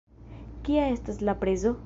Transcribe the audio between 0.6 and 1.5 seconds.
Kia estas la